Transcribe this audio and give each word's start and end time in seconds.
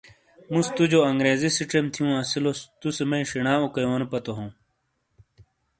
مُوسے 0.51 0.71
توجو 0.75 0.99
انگریزی 1.11 1.49
سِیچیم 1.55 1.85
تھیوں 1.93 2.11
اسِیلوس 2.21 2.59
تُوسے 2.79 3.03
میئی 3.09 3.25
شینا 3.31 3.53
اوکایونو 3.61 4.07
پاتو 4.11 4.31
ہوں۔ 4.37 4.49